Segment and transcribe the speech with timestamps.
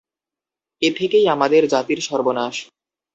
[0.81, 2.55] এ থেকেই আমাদের জাতির সর্বনাশ।